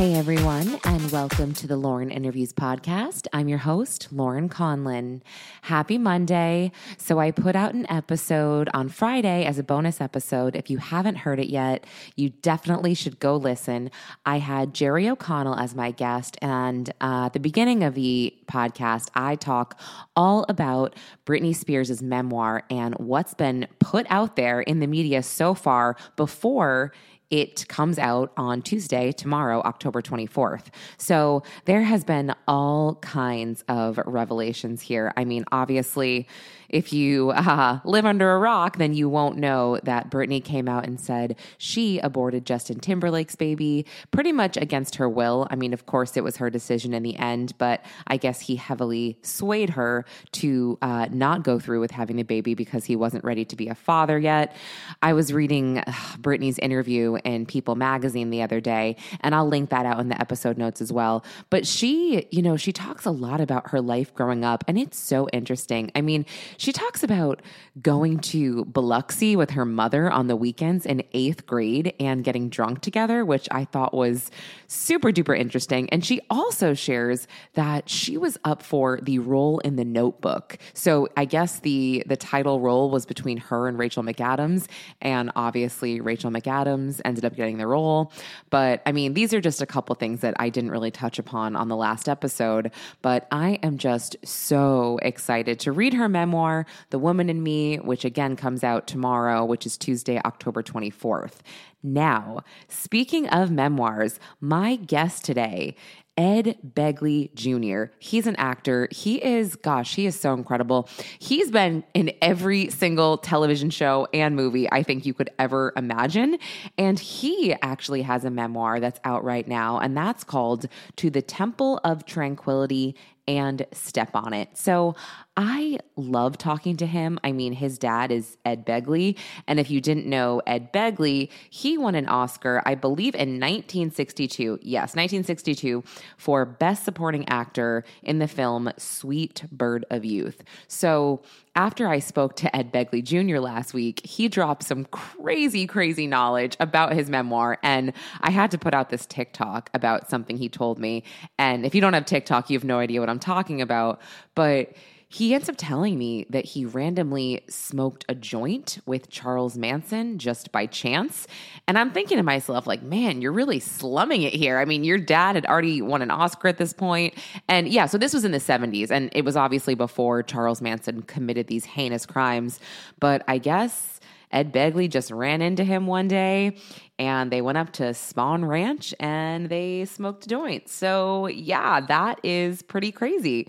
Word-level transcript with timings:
Hey 0.00 0.14
everyone, 0.14 0.80
and 0.84 1.10
welcome 1.10 1.52
to 1.52 1.66
the 1.66 1.76
Lauren 1.76 2.10
Interviews 2.10 2.54
Podcast. 2.54 3.26
I'm 3.34 3.50
your 3.50 3.58
host, 3.58 4.08
Lauren 4.10 4.48
Conlin. 4.48 5.20
Happy 5.60 5.98
Monday. 5.98 6.72
So, 6.96 7.18
I 7.18 7.32
put 7.32 7.54
out 7.54 7.74
an 7.74 7.84
episode 7.90 8.70
on 8.72 8.88
Friday 8.88 9.44
as 9.44 9.58
a 9.58 9.62
bonus 9.62 10.00
episode. 10.00 10.56
If 10.56 10.70
you 10.70 10.78
haven't 10.78 11.16
heard 11.16 11.38
it 11.38 11.48
yet, 11.48 11.84
you 12.16 12.30
definitely 12.30 12.94
should 12.94 13.20
go 13.20 13.36
listen. 13.36 13.90
I 14.24 14.38
had 14.38 14.72
Jerry 14.72 15.06
O'Connell 15.06 15.56
as 15.56 15.74
my 15.74 15.90
guest, 15.90 16.38
and 16.40 16.88
uh, 17.02 17.26
at 17.26 17.34
the 17.34 17.38
beginning 17.38 17.84
of 17.84 17.94
the 17.94 18.34
podcast, 18.46 19.10
I 19.14 19.36
talk 19.36 19.78
all 20.16 20.46
about 20.48 20.96
Britney 21.26 21.54
Spears' 21.54 22.00
memoir 22.00 22.62
and 22.70 22.94
what's 22.94 23.34
been 23.34 23.68
put 23.80 24.06
out 24.08 24.36
there 24.36 24.62
in 24.62 24.80
the 24.80 24.86
media 24.86 25.22
so 25.22 25.52
far 25.52 25.94
before 26.16 26.90
it 27.30 27.66
comes 27.68 27.98
out 27.98 28.32
on 28.36 28.60
Tuesday, 28.62 29.12
tomorrow, 29.12 29.60
October 29.62 30.02
24th. 30.02 30.66
So 30.98 31.42
there 31.64 31.82
has 31.82 32.04
been 32.04 32.34
all 32.48 32.96
kinds 32.96 33.64
of 33.68 33.98
revelations 34.04 34.82
here. 34.82 35.12
I 35.16 35.24
mean, 35.24 35.44
obviously, 35.52 36.26
if 36.70 36.92
you 36.92 37.30
uh, 37.30 37.80
live 37.84 38.06
under 38.06 38.32
a 38.32 38.38
rock, 38.38 38.78
then 38.78 38.94
you 38.94 39.08
won't 39.08 39.36
know 39.36 39.78
that 39.82 40.10
Britney 40.10 40.42
came 40.42 40.68
out 40.68 40.86
and 40.86 41.00
said 41.00 41.36
she 41.58 41.98
aborted 41.98 42.46
Justin 42.46 42.78
Timberlake's 42.78 43.34
baby 43.34 43.84
pretty 44.12 44.32
much 44.32 44.56
against 44.56 44.94
her 44.96 45.08
will. 45.08 45.46
I 45.50 45.56
mean, 45.56 45.72
of 45.72 45.86
course, 45.86 46.16
it 46.16 46.24
was 46.24 46.36
her 46.36 46.48
decision 46.48 46.94
in 46.94 47.02
the 47.02 47.16
end, 47.16 47.54
but 47.58 47.84
I 48.06 48.16
guess 48.16 48.40
he 48.40 48.56
heavily 48.56 49.18
swayed 49.22 49.70
her 49.70 50.04
to 50.32 50.78
uh, 50.80 51.08
not 51.10 51.42
go 51.42 51.58
through 51.58 51.80
with 51.80 51.90
having 51.90 52.16
the 52.16 52.22
baby 52.22 52.54
because 52.54 52.84
he 52.84 52.94
wasn't 52.94 53.24
ready 53.24 53.44
to 53.44 53.56
be 53.56 53.68
a 53.68 53.74
father 53.74 54.18
yet. 54.18 54.54
I 55.02 55.12
was 55.12 55.32
reading 55.32 55.78
uh, 55.78 55.92
Britney's 56.18 56.58
interview 56.58 57.16
in 57.24 57.46
People 57.46 57.74
magazine 57.74 58.30
the 58.30 58.42
other 58.42 58.60
day, 58.60 58.96
and 59.20 59.34
I'll 59.34 59.48
link 59.48 59.70
that 59.70 59.86
out 59.86 59.98
in 59.98 60.08
the 60.08 60.20
episode 60.20 60.56
notes 60.56 60.80
as 60.80 60.92
well. 60.92 61.24
But 61.50 61.66
she, 61.66 62.26
you 62.30 62.42
know, 62.42 62.56
she 62.56 62.72
talks 62.72 63.06
a 63.06 63.10
lot 63.10 63.40
about 63.40 63.70
her 63.70 63.80
life 63.80 64.14
growing 64.14 64.44
up, 64.44 64.62
and 64.68 64.78
it's 64.78 64.98
so 64.98 65.28
interesting. 65.32 65.90
I 65.96 66.00
mean, 66.00 66.26
she 66.60 66.72
talks 66.72 67.02
about 67.02 67.40
going 67.80 68.18
to 68.18 68.66
Biloxi 68.66 69.34
with 69.34 69.48
her 69.50 69.64
mother 69.64 70.10
on 70.10 70.26
the 70.26 70.36
weekends 70.36 70.84
in 70.84 71.02
eighth 71.14 71.46
grade 71.46 71.94
and 71.98 72.22
getting 72.22 72.50
drunk 72.50 72.82
together, 72.82 73.24
which 73.24 73.48
I 73.50 73.64
thought 73.64 73.94
was 73.94 74.30
super 74.66 75.10
duper 75.10 75.38
interesting. 75.38 75.88
And 75.88 76.04
she 76.04 76.20
also 76.28 76.74
shares 76.74 77.26
that 77.54 77.88
she 77.88 78.18
was 78.18 78.36
up 78.44 78.62
for 78.62 79.00
the 79.02 79.20
role 79.20 79.60
in 79.60 79.76
the 79.76 79.86
notebook. 79.86 80.58
So 80.74 81.08
I 81.16 81.24
guess 81.24 81.60
the 81.60 82.02
the 82.06 82.16
title 82.16 82.60
role 82.60 82.90
was 82.90 83.06
between 83.06 83.38
her 83.38 83.66
and 83.66 83.78
Rachel 83.78 84.02
McAdams. 84.02 84.66
And 85.00 85.32
obviously 85.36 86.02
Rachel 86.02 86.30
McAdams 86.30 87.00
ended 87.06 87.24
up 87.24 87.36
getting 87.36 87.56
the 87.56 87.66
role. 87.66 88.12
But 88.50 88.82
I 88.84 88.92
mean, 88.92 89.14
these 89.14 89.32
are 89.32 89.40
just 89.40 89.62
a 89.62 89.66
couple 89.66 89.94
things 89.94 90.20
that 90.20 90.34
I 90.38 90.50
didn't 90.50 90.72
really 90.72 90.90
touch 90.90 91.18
upon 91.18 91.56
on 91.56 91.68
the 91.68 91.76
last 91.76 92.06
episode. 92.06 92.70
But 93.00 93.26
I 93.30 93.58
am 93.62 93.78
just 93.78 94.16
so 94.22 94.98
excited 95.00 95.58
to 95.60 95.72
read 95.72 95.94
her 95.94 96.06
memoir 96.06 96.49
the 96.90 96.98
Woman 96.98 97.30
in 97.30 97.42
Me, 97.42 97.76
which 97.76 98.04
again 98.04 98.36
comes 98.36 98.62
out 98.62 98.86
tomorrow, 98.86 99.44
which 99.44 99.66
is 99.66 99.76
Tuesday, 99.76 100.20
October 100.24 100.62
24th. 100.62 101.38
Now, 101.82 102.40
speaking 102.68 103.28
of 103.28 103.50
memoirs, 103.50 104.20
my 104.40 104.76
guest 104.76 105.24
today 105.24 105.76
Ed 106.16 106.58
Begley 106.66 107.32
Jr. 107.34 107.92
He's 107.98 108.26
an 108.26 108.36
actor. 108.36 108.88
He 108.90 109.24
is, 109.24 109.56
gosh, 109.56 109.94
he 109.94 110.06
is 110.06 110.18
so 110.18 110.34
incredible. 110.34 110.88
He's 111.18 111.50
been 111.50 111.82
in 111.94 112.12
every 112.20 112.68
single 112.68 113.16
television 113.16 113.70
show 113.70 114.06
and 114.12 114.36
movie 114.36 114.70
I 114.70 114.82
think 114.82 115.06
you 115.06 115.14
could 115.14 115.30
ever 115.38 115.72
imagine. 115.76 116.38
And 116.76 116.98
he 116.98 117.54
actually 117.62 118.02
has 118.02 118.24
a 118.24 118.30
memoir 118.30 118.80
that's 118.80 119.00
out 119.04 119.24
right 119.24 119.48
now, 119.48 119.78
and 119.78 119.96
that's 119.96 120.24
called 120.24 120.66
To 120.96 121.10
the 121.10 121.22
Temple 121.22 121.80
of 121.84 122.04
Tranquility 122.04 122.96
and 123.28 123.64
Step 123.72 124.10
on 124.14 124.32
It. 124.32 124.48
So 124.54 124.96
I 125.36 125.78
love 125.96 126.36
talking 126.36 126.76
to 126.78 126.86
him. 126.86 127.20
I 127.22 127.30
mean, 127.30 127.52
his 127.52 127.78
dad 127.78 128.10
is 128.10 128.36
Ed 128.44 128.66
Begley. 128.66 129.16
And 129.46 129.60
if 129.60 129.70
you 129.70 129.80
didn't 129.80 130.06
know 130.06 130.42
Ed 130.46 130.72
Begley, 130.72 131.30
he 131.48 131.78
won 131.78 131.94
an 131.94 132.08
Oscar, 132.08 132.60
I 132.66 132.74
believe, 132.74 133.14
in 133.14 133.38
1962. 133.38 134.58
Yes, 134.62 134.96
1962 134.96 135.84
for 136.16 136.44
Best 136.44 136.84
Supporting 136.84 137.28
Actor 137.28 137.84
in 138.02 138.18
the 138.18 138.28
film 138.28 138.70
Sweet 138.76 139.44
Bird 139.50 139.84
of 139.90 140.04
Youth. 140.04 140.42
So 140.68 141.22
after 141.54 141.88
I 141.88 141.98
spoke 141.98 142.36
to 142.36 142.54
Ed 142.56 142.72
Begley 142.72 143.02
Jr. 143.02 143.38
last 143.38 143.74
week, 143.74 144.04
he 144.06 144.28
dropped 144.28 144.62
some 144.62 144.84
crazy, 144.86 145.66
crazy 145.66 146.06
knowledge 146.06 146.56
about 146.60 146.92
his 146.92 147.10
memoir. 147.10 147.58
And 147.62 147.92
I 148.20 148.30
had 148.30 148.50
to 148.52 148.58
put 148.58 148.74
out 148.74 148.90
this 148.90 149.06
TikTok 149.06 149.70
about 149.74 150.08
something 150.08 150.36
he 150.36 150.48
told 150.48 150.78
me. 150.78 151.02
And 151.38 151.66
if 151.66 151.74
you 151.74 151.80
don't 151.80 151.94
have 151.94 152.06
TikTok, 152.06 152.50
you 152.50 152.56
have 152.56 152.64
no 152.64 152.78
idea 152.78 153.00
what 153.00 153.08
I'm 153.08 153.18
talking 153.18 153.60
about. 153.60 154.00
But 154.34 154.74
he 155.12 155.34
ends 155.34 155.48
up 155.48 155.56
telling 155.58 155.98
me 155.98 156.24
that 156.30 156.44
he 156.44 156.64
randomly 156.64 157.42
smoked 157.48 158.04
a 158.08 158.14
joint 158.14 158.78
with 158.86 159.10
Charles 159.10 159.58
Manson 159.58 160.20
just 160.20 160.52
by 160.52 160.66
chance. 160.66 161.26
And 161.66 161.76
I'm 161.76 161.90
thinking 161.90 162.16
to 162.18 162.22
myself, 162.22 162.64
like, 162.64 162.80
man, 162.80 163.20
you're 163.20 163.32
really 163.32 163.58
slumming 163.58 164.22
it 164.22 164.32
here. 164.32 164.60
I 164.60 164.64
mean, 164.64 164.84
your 164.84 164.98
dad 164.98 165.34
had 165.34 165.46
already 165.46 165.82
won 165.82 166.00
an 166.00 166.12
Oscar 166.12 166.46
at 166.46 166.58
this 166.58 166.72
point. 166.72 167.14
And 167.48 167.66
yeah, 167.66 167.86
so 167.86 167.98
this 167.98 168.14
was 168.14 168.24
in 168.24 168.30
the 168.30 168.38
70s, 168.38 168.92
and 168.92 169.10
it 169.12 169.24
was 169.24 169.36
obviously 169.36 169.74
before 169.74 170.22
Charles 170.22 170.62
Manson 170.62 171.02
committed 171.02 171.48
these 171.48 171.64
heinous 171.64 172.06
crimes. 172.06 172.60
But 173.00 173.24
I 173.26 173.38
guess. 173.38 173.98
Ed 174.32 174.52
Begley 174.52 174.88
just 174.88 175.10
ran 175.10 175.42
into 175.42 175.64
him 175.64 175.88
one 175.88 176.06
day 176.06 176.56
and 177.00 177.32
they 177.32 177.42
went 177.42 177.58
up 177.58 177.72
to 177.72 177.82
Spahn 177.82 178.46
Ranch 178.46 178.94
and 179.00 179.48
they 179.48 179.84
smoked 179.86 180.26
a 180.26 180.28
joint. 180.28 180.68
So, 180.68 181.26
yeah, 181.26 181.80
that 181.80 182.20
is 182.22 182.62
pretty 182.62 182.92
crazy. 182.92 183.48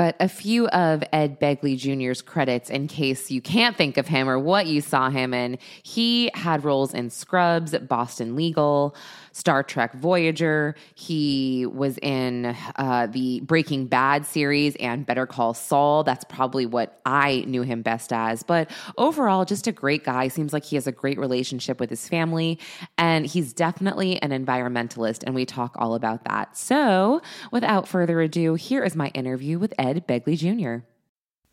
But 0.00 0.16
a 0.18 0.30
few 0.30 0.66
of 0.68 1.04
Ed 1.12 1.38
Begley 1.38 1.76
Jr.'s 1.76 2.22
credits, 2.22 2.70
in 2.70 2.88
case 2.88 3.30
you 3.30 3.42
can't 3.42 3.76
think 3.76 3.98
of 3.98 4.06
him 4.06 4.30
or 4.30 4.38
what 4.38 4.66
you 4.66 4.80
saw 4.80 5.10
him 5.10 5.34
in, 5.34 5.58
he 5.82 6.30
had 6.32 6.64
roles 6.64 6.94
in 6.94 7.10
Scrubs, 7.10 7.76
Boston 7.80 8.34
Legal, 8.34 8.94
Star 9.32 9.62
Trek 9.62 9.94
Voyager. 9.94 10.74
He 10.94 11.66
was 11.66 11.98
in 11.98 12.56
uh, 12.76 13.06
the 13.06 13.40
Breaking 13.40 13.86
Bad 13.86 14.26
series 14.26 14.76
and 14.76 15.06
Better 15.06 15.26
Call 15.26 15.54
Saul. 15.54 16.04
That's 16.04 16.24
probably 16.24 16.66
what 16.66 17.00
I 17.06 17.44
knew 17.46 17.62
him 17.62 17.82
best 17.82 18.12
as. 18.12 18.42
But 18.42 18.70
overall, 18.98 19.44
just 19.44 19.66
a 19.66 19.72
great 19.72 20.04
guy. 20.04 20.28
Seems 20.28 20.52
like 20.52 20.64
he 20.64 20.76
has 20.76 20.86
a 20.86 20.92
great 20.92 21.18
relationship 21.18 21.80
with 21.80 21.90
his 21.90 22.08
family. 22.08 22.58
And 22.98 23.26
he's 23.26 23.52
definitely 23.52 24.20
an 24.22 24.30
environmentalist. 24.30 25.22
And 25.24 25.34
we 25.34 25.44
talk 25.44 25.76
all 25.78 25.94
about 25.94 26.24
that. 26.24 26.56
So 26.56 27.22
without 27.52 27.88
further 27.88 28.20
ado, 28.20 28.54
here 28.54 28.84
is 28.84 28.96
my 28.96 29.08
interview 29.08 29.58
with 29.58 29.74
Ed 29.78 30.06
Begley 30.06 30.36
Jr. 30.36 30.84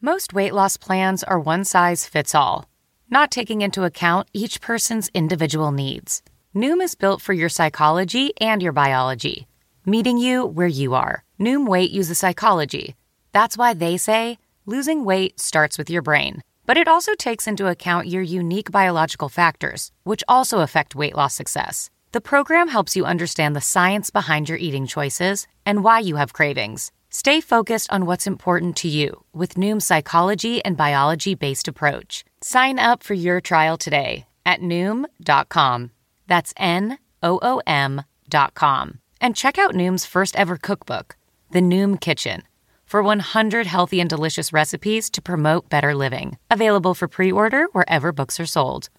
Most 0.01 0.33
weight 0.33 0.53
loss 0.53 0.77
plans 0.77 1.23
are 1.23 1.39
one 1.39 1.63
size 1.63 2.05
fits 2.05 2.35
all, 2.35 2.69
not 3.09 3.31
taking 3.31 3.61
into 3.61 3.83
account 3.83 4.27
each 4.31 4.61
person's 4.61 5.09
individual 5.09 5.71
needs. 5.71 6.21
Noom 6.55 6.81
is 6.81 6.95
built 6.95 7.21
for 7.21 7.33
your 7.33 7.49
psychology 7.49 8.33
and 8.39 8.63
your 8.63 8.71
biology, 8.71 9.47
meeting 9.85 10.17
you 10.17 10.45
where 10.45 10.67
you 10.67 10.95
are. 10.95 11.23
Noom 11.39 11.67
Weight 11.67 11.91
uses 11.91 12.17
psychology. 12.17 12.95
That's 13.31 13.57
why 13.57 13.73
they 13.73 13.97
say 13.97 14.39
losing 14.65 15.05
weight 15.05 15.39
starts 15.39 15.77
with 15.77 15.89
your 15.89 16.01
brain. 16.01 16.41
But 16.65 16.77
it 16.77 16.87
also 16.87 17.13
takes 17.15 17.47
into 17.47 17.67
account 17.67 18.07
your 18.07 18.21
unique 18.21 18.71
biological 18.71 19.29
factors, 19.29 19.91
which 20.03 20.23
also 20.27 20.59
affect 20.59 20.95
weight 20.95 21.15
loss 21.15 21.33
success. 21.33 21.89
The 22.11 22.21
program 22.21 22.69
helps 22.69 22.95
you 22.95 23.05
understand 23.05 23.55
the 23.55 23.61
science 23.61 24.09
behind 24.09 24.49
your 24.49 24.57
eating 24.57 24.87
choices 24.87 25.47
and 25.65 25.83
why 25.83 25.99
you 25.99 26.15
have 26.15 26.33
cravings. 26.33 26.91
Stay 27.09 27.39
focused 27.41 27.91
on 27.91 28.05
what's 28.05 28.27
important 28.27 28.75
to 28.77 28.87
you 28.87 29.23
with 29.33 29.55
Noom's 29.55 29.85
psychology 29.85 30.63
and 30.65 30.75
biology 30.75 31.35
based 31.35 31.67
approach. 31.67 32.25
Sign 32.41 32.79
up 32.79 33.03
for 33.03 33.13
your 33.13 33.41
trial 33.41 33.77
today 33.77 34.25
at 34.45 34.61
Noom.com. 34.61 35.91
That's 36.27 36.53
N 36.57 36.97
O 37.23 37.39
O 37.41 37.61
M 37.65 38.03
dot 38.29 38.53
com. 38.53 38.99
And 39.19 39.35
check 39.35 39.57
out 39.57 39.73
Noom's 39.73 40.05
first 40.05 40.35
ever 40.35 40.57
cookbook, 40.57 41.17
The 41.51 41.61
Noom 41.61 41.99
Kitchen. 41.99 42.43
for 42.85 43.03
100 43.03 43.67
healthy 43.67 43.99
and 43.99 44.09
delicious 44.09 44.53
recipes 44.53 45.09
to 45.09 45.21
promote 45.21 45.67
better 45.67 45.93
living. 45.93 46.37
Available 46.49 46.93
for 46.93 47.07
pre 47.09 47.31
order 47.31 47.65
wherever 47.73 48.13
books 48.13 48.39
are 48.39 48.45
sold. 48.45 48.89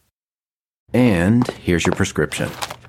And 0.93 1.47
here's 1.49 1.87
your 1.87 1.95
prescription. 1.97 2.51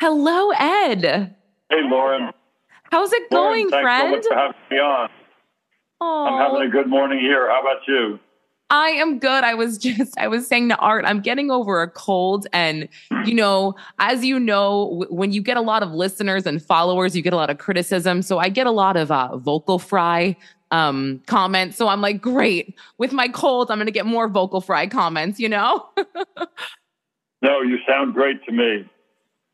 Hello, 0.00 0.50
Ed. 0.52 1.02
Hey, 1.68 1.82
Lauren. 1.82 2.30
How's 2.84 3.12
it 3.12 3.30
Lauren, 3.30 3.68
going, 3.68 3.82
friend? 3.82 4.24
so 4.24 4.30
for 4.30 4.34
having 4.34 4.56
me 4.70 4.78
on. 4.78 5.10
Aww. 6.02 6.26
I'm 6.26 6.52
having 6.52 6.66
a 6.66 6.70
good 6.70 6.88
morning 6.88 7.18
here. 7.18 7.50
How 7.50 7.60
about 7.60 7.86
you? 7.86 8.18
I 8.70 8.88
am 8.92 9.18
good. 9.18 9.44
I 9.44 9.52
was 9.52 9.76
just, 9.86 10.18
I 10.18 10.26
was 10.26 10.46
saying 10.46 10.70
to 10.70 10.76
Art, 10.76 11.04
I'm 11.04 11.20
getting 11.20 11.50
over 11.50 11.82
a 11.82 11.90
cold. 11.90 12.46
And, 12.54 12.88
you 13.26 13.34
know, 13.34 13.74
as 13.98 14.24
you 14.24 14.40
know, 14.40 14.88
w- 15.00 15.14
when 15.14 15.32
you 15.32 15.42
get 15.42 15.58
a 15.58 15.60
lot 15.60 15.82
of 15.82 15.92
listeners 15.92 16.46
and 16.46 16.62
followers, 16.62 17.14
you 17.14 17.20
get 17.20 17.34
a 17.34 17.36
lot 17.36 17.50
of 17.50 17.58
criticism. 17.58 18.22
So 18.22 18.38
I 18.38 18.48
get 18.48 18.66
a 18.66 18.70
lot 18.70 18.96
of 18.96 19.10
uh, 19.10 19.36
vocal 19.36 19.78
fry 19.78 20.34
um, 20.70 21.20
comments. 21.26 21.76
So 21.76 21.88
I'm 21.88 22.00
like, 22.00 22.22
great. 22.22 22.74
With 22.96 23.12
my 23.12 23.28
cold, 23.28 23.70
I'm 23.70 23.76
going 23.76 23.84
to 23.84 23.92
get 23.92 24.06
more 24.06 24.28
vocal 24.28 24.62
fry 24.62 24.86
comments, 24.86 25.38
you 25.38 25.50
know? 25.50 25.86
no, 27.42 27.60
you 27.60 27.76
sound 27.86 28.14
great 28.14 28.42
to 28.46 28.52
me. 28.52 28.88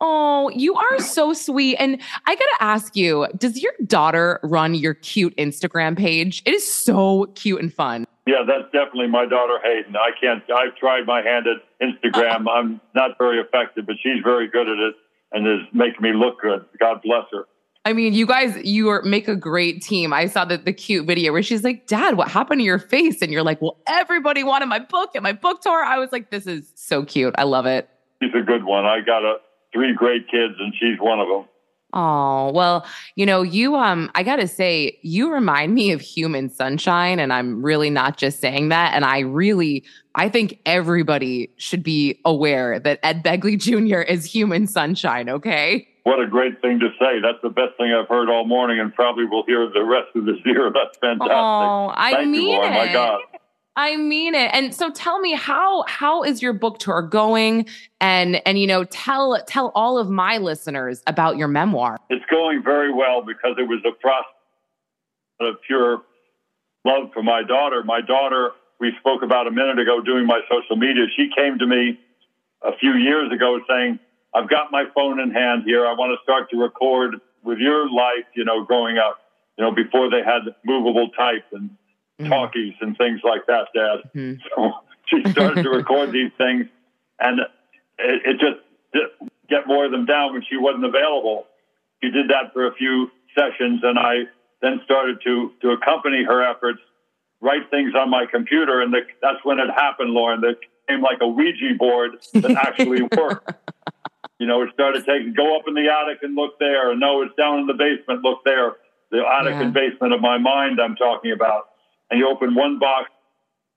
Oh, 0.00 0.50
you 0.54 0.74
are 0.74 0.98
so 1.00 1.32
sweet. 1.32 1.76
And 1.76 2.00
I 2.26 2.34
got 2.34 2.44
to 2.58 2.62
ask 2.62 2.96
you, 2.96 3.26
does 3.36 3.62
your 3.62 3.72
daughter 3.86 4.40
run 4.42 4.74
your 4.74 4.94
cute 4.94 5.36
Instagram 5.36 5.96
page? 5.96 6.42
It 6.44 6.54
is 6.54 6.70
so 6.70 7.26
cute 7.34 7.60
and 7.60 7.72
fun. 7.72 8.06
Yeah, 8.26 8.42
that's 8.46 8.64
definitely 8.72 9.06
my 9.06 9.24
daughter 9.24 9.58
Hayden. 9.62 9.94
I 9.94 10.10
can't, 10.20 10.42
I've 10.50 10.74
tried 10.76 11.06
my 11.06 11.22
hand 11.22 11.46
at 11.46 11.62
Instagram. 11.80 12.46
I'm 12.52 12.80
not 12.94 13.12
very 13.18 13.40
effective, 13.40 13.86
but 13.86 13.96
she's 14.02 14.22
very 14.22 14.48
good 14.48 14.68
at 14.68 14.78
it 14.78 14.94
and 15.32 15.46
is 15.46 15.66
making 15.72 16.02
me 16.02 16.12
look 16.12 16.40
good. 16.40 16.64
God 16.80 17.00
bless 17.02 17.24
her. 17.32 17.44
I 17.84 17.92
mean, 17.92 18.14
you 18.14 18.26
guys, 18.26 18.56
you 18.64 18.88
are, 18.88 19.00
make 19.02 19.28
a 19.28 19.36
great 19.36 19.80
team. 19.80 20.12
I 20.12 20.26
saw 20.26 20.44
the, 20.44 20.58
the 20.58 20.72
cute 20.72 21.06
video 21.06 21.32
where 21.32 21.42
she's 21.42 21.62
like, 21.62 21.86
Dad, 21.86 22.16
what 22.16 22.26
happened 22.26 22.60
to 22.60 22.64
your 22.64 22.80
face? 22.80 23.22
And 23.22 23.30
you're 23.30 23.44
like, 23.44 23.62
Well, 23.62 23.78
everybody 23.86 24.42
wanted 24.42 24.66
my 24.66 24.80
book 24.80 25.10
and 25.14 25.22
my 25.22 25.32
book 25.32 25.60
tour. 25.60 25.84
I 25.84 25.98
was 25.98 26.10
like, 26.10 26.30
This 26.30 26.48
is 26.48 26.72
so 26.74 27.04
cute. 27.04 27.32
I 27.38 27.44
love 27.44 27.64
it. 27.66 27.88
She's 28.20 28.32
a 28.34 28.44
good 28.44 28.64
one. 28.64 28.86
I 28.86 29.02
got 29.02 29.22
a, 29.22 29.36
three 29.72 29.94
great 29.94 30.28
kids, 30.30 30.54
and 30.58 30.72
she's 30.78 30.98
one 31.00 31.20
of 31.20 31.28
them. 31.28 31.44
Oh, 31.92 32.50
well, 32.52 32.84
you 33.14 33.24
know, 33.24 33.42
you 33.42 33.76
um 33.76 34.10
I 34.14 34.22
got 34.22 34.36
to 34.36 34.48
say 34.48 34.98
you 35.02 35.32
remind 35.32 35.72
me 35.72 35.92
of 35.92 36.00
human 36.00 36.50
sunshine 36.50 37.18
and 37.18 37.32
I'm 37.32 37.62
really 37.62 37.90
not 37.90 38.18
just 38.18 38.40
saying 38.40 38.68
that 38.68 38.92
and 38.92 39.04
I 39.04 39.20
really 39.20 39.84
I 40.14 40.28
think 40.28 40.58
everybody 40.66 41.48
should 41.56 41.82
be 41.82 42.20
aware 42.24 42.80
that 42.80 42.98
Ed 43.02 43.22
Begley 43.22 43.58
Jr. 43.58 44.00
is 44.00 44.24
human 44.26 44.66
sunshine, 44.66 45.30
okay? 45.30 45.88
What 46.02 46.20
a 46.20 46.26
great 46.26 46.60
thing 46.60 46.80
to 46.80 46.88
say. 47.00 47.20
That's 47.22 47.40
the 47.42 47.48
best 47.48 47.76
thing 47.78 47.92
I've 47.92 48.08
heard 48.08 48.28
all 48.28 48.46
morning 48.46 48.78
and 48.78 48.94
probably 48.94 49.24
will 49.24 49.44
hear 49.46 49.68
the 49.72 49.82
rest 49.82 50.08
of 50.14 50.24
this 50.26 50.36
year. 50.44 50.70
That's 50.74 50.98
fantastic. 50.98 51.32
Oh, 51.32 51.92
I 51.94 52.12
Thank 52.12 52.30
mean 52.30 52.42
you, 52.42 52.48
Lauren. 52.48 52.72
it. 52.72 52.76
My 52.76 52.92
God. 52.92 53.20
I 53.76 53.96
mean 53.96 54.34
it. 54.34 54.50
And 54.54 54.74
so 54.74 54.90
tell 54.90 55.20
me 55.20 55.34
how 55.34 55.84
how 55.86 56.24
is 56.24 56.40
your 56.40 56.54
book 56.54 56.78
tour 56.78 57.02
going? 57.02 57.68
And 58.00 58.40
and 58.46 58.58
you 58.58 58.66
know, 58.66 58.84
tell 58.84 59.38
tell 59.46 59.70
all 59.74 59.98
of 59.98 60.08
my 60.08 60.38
listeners 60.38 61.02
about 61.06 61.36
your 61.36 61.48
memoir. 61.48 61.98
It's 62.08 62.24
going 62.30 62.62
very 62.62 62.92
well 62.92 63.22
because 63.22 63.56
it 63.58 63.68
was 63.68 63.80
a 63.86 63.92
process 63.92 64.32
of 65.40 65.56
pure 65.66 66.02
love 66.86 67.10
for 67.12 67.22
my 67.22 67.42
daughter. 67.42 67.84
My 67.84 68.00
daughter, 68.00 68.52
we 68.80 68.92
spoke 69.00 69.22
about 69.22 69.46
a 69.46 69.50
minute 69.50 69.78
ago 69.78 70.00
doing 70.00 70.26
my 70.26 70.40
social 70.50 70.76
media. 70.76 71.04
She 71.14 71.28
came 71.36 71.58
to 71.58 71.66
me 71.66 72.00
a 72.62 72.76
few 72.78 72.94
years 72.94 73.30
ago 73.30 73.60
saying, 73.68 73.98
I've 74.34 74.48
got 74.48 74.72
my 74.72 74.84
phone 74.94 75.20
in 75.20 75.30
hand 75.30 75.64
here. 75.66 75.86
I 75.86 75.92
want 75.92 76.18
to 76.18 76.22
start 76.22 76.48
to 76.50 76.56
record 76.56 77.16
with 77.42 77.58
your 77.58 77.90
life, 77.90 78.24
you 78.34 78.44
know, 78.44 78.64
growing 78.64 78.96
up, 78.96 79.18
you 79.58 79.64
know, 79.64 79.72
before 79.72 80.10
they 80.10 80.22
had 80.22 80.42
movable 80.64 81.10
type 81.10 81.44
and 81.52 81.70
mm-hmm. 82.20 82.30
talkies 82.30 82.74
and 82.80 82.96
things 82.96 83.20
like 83.24 83.46
that, 83.46 83.68
Dad. 83.74 84.10
Mm-hmm. 84.14 84.40
So 84.56 84.72
she 85.06 85.30
started 85.30 85.62
to 85.62 85.70
record 85.70 86.10
these 86.10 86.32
things 86.36 86.66
and 87.20 87.40
it, 87.98 88.22
it 88.24 88.40
just 88.40 88.58
get 89.48 89.66
more 89.66 89.84
of 89.84 89.92
them 89.92 90.04
down 90.04 90.32
when 90.32 90.42
she 90.48 90.56
wasn't 90.56 90.84
available. 90.84 91.46
She 92.02 92.10
did 92.10 92.28
that 92.28 92.52
for 92.52 92.66
a 92.66 92.74
few 92.74 93.10
sessions 93.36 93.80
and 93.82 93.98
I 93.98 94.24
then 94.62 94.80
started 94.84 95.18
to, 95.24 95.52
to 95.62 95.70
accompany 95.70 96.24
her 96.24 96.42
efforts, 96.42 96.80
write 97.40 97.70
things 97.70 97.94
on 97.94 98.10
my 98.10 98.26
computer. 98.26 98.80
And 98.80 98.92
the, 98.92 99.00
that's 99.22 99.44
when 99.44 99.58
it 99.58 99.70
happened, 99.70 100.10
Lauren. 100.10 100.40
That 100.40 100.56
came 100.88 101.02
like 101.02 101.18
a 101.20 101.28
Ouija 101.28 101.74
board 101.78 102.12
that 102.34 102.50
actually 102.52 103.02
worked. 103.16 103.52
You 104.38 104.46
know, 104.46 104.62
it 104.62 104.70
started 104.74 105.04
taking, 105.06 105.34
go 105.34 105.56
up 105.56 105.64
in 105.66 105.74
the 105.74 105.88
attic 105.88 106.22
and 106.22 106.34
look 106.34 106.58
there. 106.58 106.90
And 106.90 107.00
no, 107.00 107.22
it's 107.22 107.34
down 107.36 107.60
in 107.60 107.66
the 107.66 107.74
basement, 107.74 108.22
look 108.22 108.44
there. 108.44 108.76
The 109.10 109.18
attic 109.18 109.54
yeah. 109.54 109.62
and 109.62 109.74
basement 109.74 110.12
of 110.12 110.20
my 110.20 110.38
mind 110.38 110.80
I'm 110.80 110.96
talking 110.96 111.32
about. 111.32 111.70
And 112.10 112.20
you 112.20 112.28
open 112.28 112.54
one 112.54 112.78
box 112.78 113.10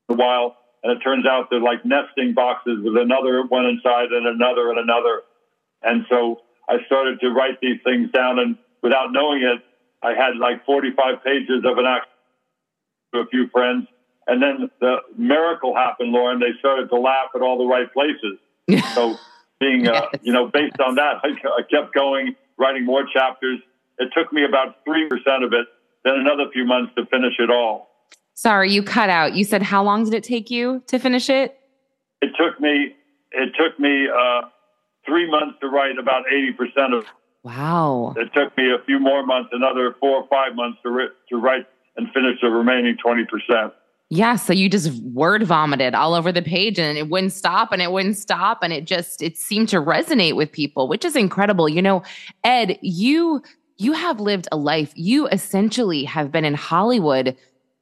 a 0.09 0.13
while, 0.13 0.57
and 0.83 0.91
it 0.95 1.03
turns 1.03 1.25
out 1.25 1.49
they're 1.49 1.59
like 1.59 1.85
nesting 1.85 2.33
boxes 2.33 2.79
with 2.83 2.95
another 2.97 3.43
one 3.45 3.65
inside 3.65 4.11
and 4.11 4.27
another 4.27 4.69
and 4.69 4.79
another. 4.79 5.21
And 5.81 6.05
so 6.09 6.41
I 6.67 6.77
started 6.85 7.19
to 7.21 7.29
write 7.29 7.59
these 7.61 7.79
things 7.83 8.11
down, 8.11 8.39
and 8.39 8.57
without 8.81 9.11
knowing 9.11 9.43
it, 9.43 9.63
I 10.01 10.13
had 10.13 10.37
like 10.37 10.65
45 10.65 11.23
pages 11.23 11.63
of 11.65 11.77
an 11.77 11.85
act 11.85 12.07
to 13.13 13.21
a 13.21 13.25
few 13.27 13.49
friends. 13.49 13.87
And 14.27 14.41
then 14.41 14.69
the 14.79 14.97
miracle 15.17 15.75
happened, 15.75 16.11
Lauren. 16.11 16.39
They 16.39 16.57
started 16.59 16.89
to 16.89 16.95
laugh 16.97 17.29
at 17.35 17.41
all 17.41 17.57
the 17.57 17.65
right 17.65 17.91
places. 17.91 18.37
so 18.93 19.17
being, 19.59 19.87
uh, 19.87 20.07
yes. 20.13 20.21
you 20.21 20.31
know, 20.31 20.47
based 20.47 20.79
on 20.79 20.95
that, 20.95 21.15
I, 21.23 21.29
I 21.29 21.61
kept 21.69 21.93
going, 21.93 22.35
writing 22.57 22.85
more 22.85 23.03
chapters. 23.11 23.59
It 23.97 24.09
took 24.15 24.31
me 24.31 24.45
about 24.45 24.85
3% 24.85 25.09
of 25.43 25.53
it, 25.53 25.67
then 26.05 26.13
another 26.15 26.45
few 26.53 26.65
months 26.65 26.93
to 26.95 27.05
finish 27.07 27.33
it 27.39 27.49
all. 27.49 27.88
Sorry, 28.39 28.71
you 28.71 28.83
cut 28.83 29.09
out. 29.09 29.33
You 29.35 29.43
said 29.43 29.61
how 29.61 29.83
long 29.83 30.05
did 30.05 30.13
it 30.13 30.23
take 30.23 30.49
you 30.49 30.81
to 30.87 30.97
finish 30.97 31.29
it? 31.29 31.59
It 32.21 32.29
took 32.39 32.57
me, 32.61 32.95
it 33.31 33.49
took 33.59 33.77
me 33.77 34.07
uh, 34.07 34.43
three 35.05 35.29
months 35.29 35.57
to 35.59 35.67
write 35.67 35.99
about 35.99 36.23
80% 36.33 36.97
of 36.97 37.03
Wow. 37.43 38.13
It 38.15 38.29
took 38.33 38.55
me 38.57 38.71
a 38.71 38.81
few 38.85 38.97
more 38.97 39.25
months, 39.25 39.49
another 39.51 39.93
four 39.99 40.21
or 40.21 40.27
five 40.29 40.55
months 40.55 40.77
to, 40.83 40.89
ri- 40.89 41.09
to 41.27 41.35
write 41.35 41.65
and 41.97 42.07
finish 42.13 42.39
the 42.41 42.47
remaining 42.47 42.95
20%. 43.05 43.73
Yeah, 44.09 44.37
so 44.37 44.53
you 44.53 44.69
just 44.69 44.93
word 45.03 45.43
vomited 45.43 45.93
all 45.93 46.13
over 46.13 46.31
the 46.31 46.41
page 46.41 46.79
and 46.79 46.97
it 46.97 47.09
wouldn't 47.09 47.33
stop 47.33 47.73
and 47.73 47.81
it 47.81 47.91
wouldn't 47.91 48.17
stop 48.17 48.59
and 48.63 48.71
it 48.71 48.85
just 48.85 49.21
it 49.21 49.37
seemed 49.37 49.67
to 49.69 49.81
resonate 49.81 50.37
with 50.37 50.49
people, 50.49 50.87
which 50.87 51.03
is 51.03 51.17
incredible. 51.17 51.67
You 51.67 51.81
know, 51.81 52.03
Ed, 52.45 52.79
you 52.81 53.41
you 53.77 53.91
have 53.93 54.21
lived 54.21 54.47
a 54.51 54.57
life. 54.57 54.93
You 54.95 55.27
essentially 55.27 56.05
have 56.05 56.31
been 56.31 56.45
in 56.45 56.55
Hollywood, 56.55 57.37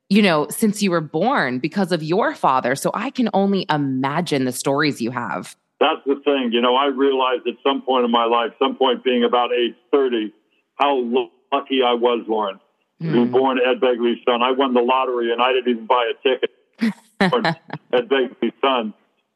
you 0.09 0.21
know, 0.21 0.47
since 0.49 0.81
you 0.81 0.91
were 0.91 1.01
born 1.01 1.59
because 1.59 1.91
of 1.91 2.01
your 2.01 2.33
father. 2.35 2.75
So 2.75 2.91
I 2.93 3.09
can 3.09 3.29
only 3.33 3.65
imagine 3.69 4.45
the 4.45 4.51
stories 4.51 5.01
you 5.01 5.11
have. 5.11 5.55
That's 5.79 6.01
the 6.05 6.15
thing. 6.23 6.51
You 6.51 6.61
know, 6.61 6.75
I 6.75 6.87
realized 6.87 7.45
at 7.47 7.55
some 7.63 7.81
point 7.81 8.05
in 8.05 8.11
my 8.11 8.25
life, 8.25 8.51
some 8.57 8.75
point 8.75 9.03
being 9.03 9.23
about 9.23 9.51
age 9.53 9.75
30, 9.91 10.33
how 10.75 10.99
lucky 11.51 11.83
I 11.83 11.93
was, 11.93 12.25
Lauren 12.27 12.59
mm. 13.01 13.11
who 13.11 13.25
born 13.25 13.59
Ed 13.59 13.79
Begley's 13.79 14.23
son. 14.25 14.41
I 14.41 14.51
won 14.51 14.73
the 14.73 14.81
lottery 14.81 15.31
and 15.31 15.41
I 15.41 15.53
didn't 15.53 15.69
even 15.69 15.85
buy 15.85 16.11
a 16.11 16.27
ticket 16.27 16.51
for 17.29 17.45
Ed 17.93 18.09
Begley's 18.09 18.53
son. 18.61 18.93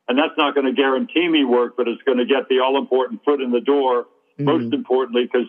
And 0.08 0.18
that's 0.18 0.34
not 0.38 0.56
going 0.56 0.66
to 0.66 0.74
guarantee 0.74 1.28
me 1.28 1.46
work, 1.46 1.78
but 1.78 1.88
it's 1.88 2.02
going 2.04 2.18
to 2.18 2.26
get 2.26 2.50
the 2.50 2.60
all 2.60 2.78
important 2.78 3.24
foot 3.24 3.40
in 3.40 3.52
the 3.52 3.62
door, 3.62 4.08
mm. 4.40 4.46
most 4.46 4.74
importantly, 4.74 5.30
because 5.32 5.48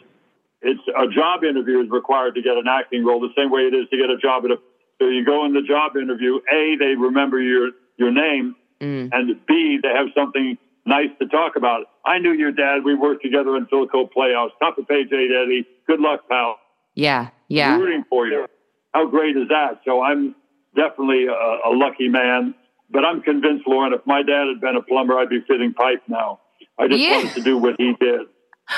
it's 0.60 0.82
a 0.88 1.08
job 1.08 1.42
interview 1.42 1.82
is 1.82 1.90
required 1.90 2.34
to 2.36 2.42
get 2.42 2.56
an 2.56 2.68
acting 2.68 3.04
role 3.04 3.20
the 3.20 3.32
same 3.36 3.50
way 3.50 3.62
it 3.62 3.74
is 3.74 3.88
to 3.90 3.96
get 3.96 4.10
a 4.10 4.16
job 4.16 4.44
at 4.44 4.52
a 4.52 4.56
so 5.02 5.08
you 5.08 5.24
go 5.24 5.44
in 5.44 5.52
the 5.52 5.62
job 5.62 5.96
interview 5.96 6.36
a 6.52 6.76
they 6.78 6.94
remember 6.94 7.40
your 7.40 7.70
your 7.96 8.12
name 8.12 8.54
mm. 8.80 9.08
and 9.12 9.46
b 9.46 9.78
they 9.82 9.88
have 9.88 10.06
something 10.14 10.56
nice 10.86 11.10
to 11.20 11.26
talk 11.28 11.56
about 11.56 11.86
i 12.06 12.18
knew 12.18 12.32
your 12.32 12.52
dad 12.52 12.84
we 12.84 12.94
worked 12.94 13.22
together 13.22 13.56
in 13.56 13.66
Philco 13.66 14.10
Playhouse. 14.10 14.50
top 14.60 14.78
of 14.78 14.86
page 14.86 15.08
eight 15.12 15.30
eddie 15.30 15.66
good 15.86 16.00
luck 16.00 16.28
pal 16.28 16.58
yeah, 16.94 17.28
yeah. 17.48 17.74
I'm 17.74 17.80
Rooting 17.80 18.04
for 18.08 18.26
you. 18.26 18.46
How 18.92 19.06
great 19.06 19.36
is 19.36 19.48
that? 19.48 19.80
So 19.84 20.02
I'm 20.02 20.34
definitely 20.76 21.26
a, 21.26 21.32
a 21.32 21.72
lucky 21.72 22.08
man. 22.08 22.54
But 22.90 23.04
I'm 23.04 23.22
convinced, 23.22 23.66
Lauren, 23.66 23.94
if 23.94 24.00
my 24.06 24.22
dad 24.22 24.48
had 24.48 24.60
been 24.60 24.76
a 24.76 24.82
plumber, 24.82 25.18
I'd 25.18 25.30
be 25.30 25.40
fitting 25.48 25.72
pipe 25.72 26.02
now. 26.08 26.40
I 26.78 26.88
just 26.88 27.00
yeah. 27.00 27.16
wanted 27.16 27.34
to 27.34 27.40
do 27.42 27.58
what 27.58 27.74
he 27.78 27.94
did. 27.98 28.20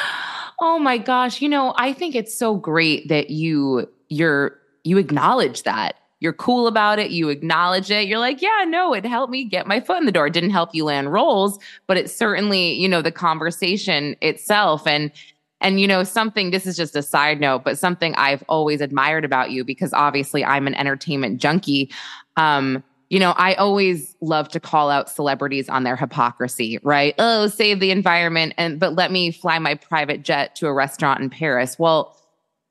Oh 0.60 0.78
my 0.78 0.98
gosh! 0.98 1.42
You 1.42 1.48
know, 1.48 1.74
I 1.76 1.92
think 1.92 2.14
it's 2.14 2.32
so 2.32 2.54
great 2.54 3.08
that 3.08 3.28
you 3.28 3.90
you're 4.08 4.56
you 4.84 4.98
acknowledge 4.98 5.64
that 5.64 5.96
you're 6.24 6.32
cool 6.32 6.66
about 6.66 6.98
it, 6.98 7.10
you 7.10 7.28
acknowledge 7.28 7.90
it. 7.90 8.08
You're 8.08 8.18
like, 8.18 8.40
yeah, 8.40 8.64
no, 8.66 8.94
it 8.94 9.04
helped 9.04 9.30
me 9.30 9.44
get 9.44 9.66
my 9.66 9.78
foot 9.78 9.98
in 9.98 10.06
the 10.06 10.12
door. 10.12 10.26
It 10.26 10.32
didn't 10.32 10.50
help 10.50 10.74
you 10.74 10.86
land 10.86 11.12
roles, 11.12 11.58
but 11.86 11.98
it 11.98 12.10
certainly, 12.10 12.72
you 12.72 12.88
know, 12.88 13.02
the 13.02 13.12
conversation 13.12 14.16
itself 14.22 14.86
and 14.86 15.12
and 15.60 15.80
you 15.80 15.86
know 15.86 16.02
something 16.02 16.50
this 16.50 16.66
is 16.66 16.76
just 16.76 16.96
a 16.96 17.00
side 17.00 17.40
note 17.40 17.62
but 17.64 17.78
something 17.78 18.12
i've 18.16 18.42
always 18.48 18.80
admired 18.80 19.24
about 19.24 19.52
you 19.52 19.64
because 19.64 19.92
obviously 19.92 20.44
i'm 20.44 20.66
an 20.66 20.74
entertainment 20.74 21.40
junkie 21.40 21.88
um 22.36 22.82
you 23.10 23.20
know, 23.20 23.32
I 23.36 23.54
always 23.54 24.16
love 24.20 24.48
to 24.48 24.58
call 24.58 24.90
out 24.90 25.08
celebrities 25.08 25.68
on 25.68 25.84
their 25.84 25.94
hypocrisy, 25.94 26.80
right? 26.82 27.14
Oh, 27.18 27.46
save 27.46 27.78
the 27.78 27.92
environment 27.92 28.54
and 28.56 28.80
but 28.80 28.94
let 28.94 29.12
me 29.12 29.30
fly 29.30 29.58
my 29.60 29.76
private 29.76 30.24
jet 30.24 30.56
to 30.56 30.66
a 30.66 30.72
restaurant 30.72 31.20
in 31.20 31.30
Paris. 31.30 31.78
Well, 31.78 32.16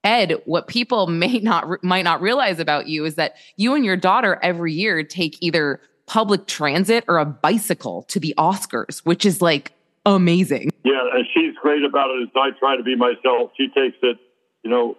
Ed, 0.04 0.42
what 0.46 0.68
people 0.68 1.08
may 1.24 1.40
not 1.40 1.84
might 1.84 2.04
not 2.04 2.22
realize 2.22 2.60
about 2.60 2.88
you 2.88 3.06
is 3.06 3.16
that 3.16 3.36
you 3.56 3.74
and 3.74 3.86
your 3.86 3.98
daughter 3.98 4.40
every 4.42 4.74
year 4.74 5.04
take 5.04 5.38
either 5.42 5.82
public 6.06 6.48
transit 6.48 7.06
or 7.08 7.18
a 7.18 7.26
bicycle 7.26 8.04
to 8.04 8.20
the 8.20 8.34
Oscars, 8.38 9.00
which 9.00 9.26
is 9.26 9.42
like 9.42 9.72
amazing. 10.06 10.70
Yeah, 10.84 11.02
and 11.14 11.26
she's 11.34 11.56
great 11.62 11.84
about 11.84 12.10
it. 12.12 12.24
As 12.24 12.30
I 12.36 12.50
try 12.60 12.76
to 12.76 12.84
be 12.84 12.96
myself, 12.96 13.52
she 13.58 13.68
takes 13.68 13.98
it, 14.02 14.18
you 14.64 14.70
know, 14.70 14.98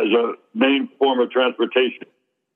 as 0.00 0.12
a 0.12 0.32
main 0.54 0.88
form 0.98 1.20
of 1.20 1.30
transportation. 1.30 2.06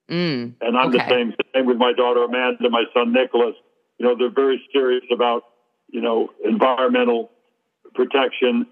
Mm, 0.09 0.55
and 0.61 0.77
I'm 0.77 0.89
okay. 0.89 0.99
the 0.99 1.09
same. 1.09 1.35
Same 1.55 1.67
with 1.67 1.77
my 1.77 1.93
daughter 1.93 2.25
Amanda, 2.25 2.69
my 2.71 2.85
son 2.95 3.13
Nicholas. 3.13 3.55
You 3.99 4.07
know, 4.07 4.17
they're 4.17 4.31
very 4.31 4.63
serious 4.73 5.05
about 5.13 5.45
you 5.89 6.01
know 6.01 6.31
environmental 6.45 7.31
protection 7.95 8.67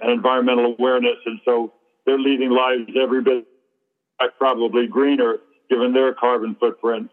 and 0.00 0.10
environmental 0.10 0.74
awareness, 0.78 1.16
and 1.26 1.40
so 1.44 1.72
they're 2.06 2.18
leading 2.18 2.50
lives 2.50 2.90
every 3.00 3.22
bit 3.22 3.46
probably 4.38 4.86
greener 4.86 5.36
given 5.68 5.92
their 5.92 6.14
carbon 6.14 6.56
footprint. 6.58 7.04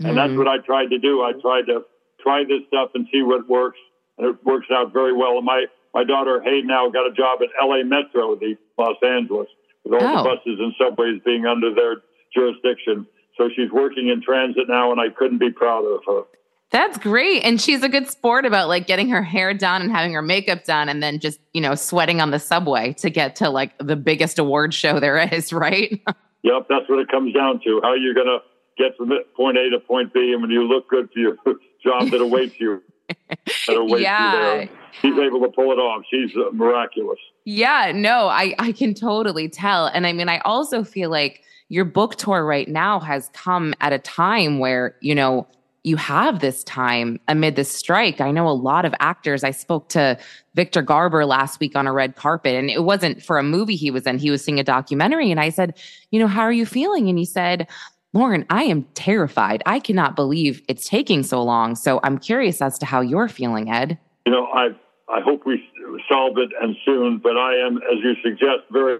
Mm-hmm. 0.00 0.06
And 0.06 0.16
that's 0.18 0.30
Mm-hmm. 0.30 0.38
what 0.38 0.48
I 0.48 0.58
tried 0.58 0.90
to 0.90 0.98
do. 0.98 1.22
I 1.22 1.32
tried 1.40 1.66
to 1.66 1.84
try 2.20 2.44
this 2.44 2.62
stuff 2.68 2.90
and 2.94 3.06
see 3.12 3.22
what 3.22 3.48
works, 3.48 3.78
and 4.18 4.26
it 4.28 4.44
works 4.44 4.66
out 4.72 4.92
very 4.92 5.12
well. 5.12 5.36
And 5.36 5.44
my 5.44 5.66
my 5.92 6.04
daughter 6.04 6.40
Hayden 6.42 6.68
now 6.68 6.88
got 6.90 7.06
a 7.06 7.12
job 7.12 7.40
at 7.42 7.48
L.A. 7.60 7.84
Metro, 7.84 8.36
the 8.36 8.56
Los 8.78 8.96
Angeles, 9.02 9.48
with 9.84 9.94
all 9.94 10.00
Oh. 10.08 10.22
the 10.22 10.28
buses 10.28 10.58
and 10.60 10.72
subways 10.78 11.20
being 11.24 11.46
under 11.46 11.74
their 11.74 11.96
jurisdiction. 12.32 13.06
So 13.36 13.48
she's 13.56 13.70
working 13.72 14.08
in 14.08 14.22
transit 14.22 14.68
now, 14.68 14.92
and 14.92 15.00
I 15.00 15.08
couldn't 15.10 15.38
be 15.38 15.50
prouder 15.50 15.94
of 15.96 16.02
her. 16.06 16.22
That's 16.70 16.98
great. 16.98 17.42
And 17.42 17.60
she's 17.60 17.82
a 17.82 17.88
good 17.88 18.08
sport 18.08 18.46
about 18.46 18.68
like 18.68 18.86
getting 18.86 19.08
her 19.08 19.22
hair 19.22 19.52
done 19.54 19.82
and 19.82 19.90
having 19.90 20.12
her 20.12 20.22
makeup 20.22 20.64
done 20.64 20.88
and 20.88 21.02
then 21.02 21.18
just, 21.18 21.40
you 21.52 21.60
know, 21.60 21.74
sweating 21.74 22.20
on 22.20 22.30
the 22.30 22.38
subway 22.38 22.92
to 22.94 23.10
get 23.10 23.36
to 23.36 23.50
like 23.50 23.76
the 23.78 23.96
biggest 23.96 24.38
award 24.38 24.72
show 24.72 25.00
there 25.00 25.18
is, 25.34 25.52
right? 25.52 26.00
Yep, 26.42 26.66
that's 26.68 26.88
what 26.88 27.00
it 27.00 27.08
comes 27.08 27.34
down 27.34 27.60
to. 27.64 27.80
How 27.82 27.90
are 27.90 27.96
you're 27.96 28.14
going 28.14 28.26
to 28.28 28.38
get 28.78 28.96
from 28.96 29.10
point 29.36 29.58
A 29.58 29.68
to 29.70 29.80
point 29.80 30.14
B, 30.14 30.32
and 30.32 30.40
when 30.40 30.50
you 30.50 30.62
look 30.62 30.88
good 30.88 31.10
for 31.12 31.18
your 31.18 31.36
job 31.84 32.10
that 32.10 32.20
awaits 32.20 32.58
you, 32.60 32.82
that 33.08 33.76
awaits 33.76 34.00
Yeah. 34.02 34.32
you 34.32 34.40
there. 34.40 34.68
She's 35.02 35.18
able 35.18 35.40
to 35.40 35.48
pull 35.48 35.72
it 35.72 35.76
off. 35.78 36.02
She's 36.10 36.30
uh, 36.36 36.50
miraculous. 36.52 37.18
Yeah, 37.44 37.92
no, 37.94 38.28
I 38.28 38.54
I 38.58 38.72
can 38.72 38.94
totally 38.94 39.48
tell. 39.48 39.86
And 39.86 40.06
I 40.06 40.12
mean, 40.12 40.28
I 40.28 40.38
also 40.44 40.82
feel 40.84 41.10
like 41.10 41.42
your 41.68 41.84
book 41.84 42.16
tour 42.16 42.44
right 42.44 42.68
now 42.68 43.00
has 43.00 43.28
come 43.32 43.74
at 43.80 43.92
a 43.92 43.98
time 43.98 44.58
where, 44.60 44.96
you 45.00 45.14
know, 45.14 45.46
you 45.82 45.96
have 45.96 46.40
this 46.40 46.62
time 46.64 47.18
amid 47.28 47.56
this 47.56 47.70
strike. 47.70 48.20
I 48.20 48.30
know 48.30 48.48
a 48.48 48.50
lot 48.52 48.84
of 48.84 48.94
actors. 49.00 49.42
I 49.44 49.50
spoke 49.50 49.88
to 49.90 50.18
Victor 50.54 50.82
Garber 50.82 51.24
last 51.24 51.58
week 51.60 51.74
on 51.74 51.86
a 51.86 51.92
red 51.92 52.16
carpet, 52.16 52.54
and 52.54 52.68
it 52.68 52.84
wasn't 52.84 53.22
for 53.22 53.38
a 53.38 53.42
movie 53.42 53.76
he 53.76 53.90
was 53.90 54.06
in. 54.06 54.18
He 54.18 54.30
was 54.30 54.44
seeing 54.44 54.60
a 54.60 54.64
documentary, 54.64 55.30
and 55.30 55.40
I 55.40 55.48
said, 55.48 55.78
You 56.10 56.20
know, 56.20 56.26
how 56.26 56.42
are 56.42 56.52
you 56.52 56.66
feeling? 56.66 57.08
And 57.08 57.18
he 57.18 57.24
said, 57.24 57.66
Lauren, 58.12 58.44
I 58.50 58.64
am 58.64 58.82
terrified. 58.94 59.62
I 59.66 59.78
cannot 59.78 60.16
believe 60.16 60.62
it's 60.68 60.88
taking 60.88 61.22
so 61.22 61.42
long. 61.42 61.76
So 61.76 62.00
I'm 62.02 62.18
curious 62.18 62.60
as 62.60 62.78
to 62.80 62.86
how 62.86 63.00
you're 63.00 63.28
feeling, 63.28 63.70
Ed. 63.70 63.98
You 64.26 64.32
know, 64.32 64.46
I 64.46 64.68
I 65.08 65.20
hope 65.20 65.44
we 65.44 65.62
solve 66.08 66.38
it 66.38 66.50
and 66.60 66.76
soon, 66.84 67.18
but 67.18 67.36
I 67.36 67.56
am, 67.66 67.78
as 67.78 67.98
you 68.02 68.14
suggest, 68.22 68.62
very 68.70 68.98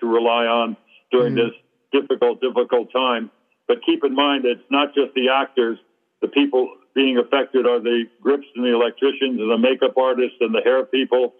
to 0.00 0.06
rely 0.06 0.44
on 0.46 0.76
during 1.12 1.34
Mhm. 1.34 1.36
this 1.36 1.52
difficult, 1.92 2.40
difficult 2.40 2.90
time. 2.92 3.30
But 3.68 3.84
keep 3.84 4.02
in 4.02 4.14
mind, 4.14 4.44
that 4.44 4.52
it's 4.52 4.70
not 4.70 4.94
just 4.94 5.14
the 5.14 5.28
actors. 5.28 5.78
The 6.22 6.28
people 6.28 6.72
being 6.94 7.18
affected 7.18 7.66
are 7.66 7.78
the 7.78 8.04
grips 8.20 8.46
and 8.56 8.64
the 8.64 8.74
electricians 8.74 9.38
and 9.38 9.50
the 9.50 9.58
makeup 9.58 9.96
artists 9.96 10.38
and 10.40 10.52
the 10.54 10.62
hair 10.64 10.84
people, 10.86 11.34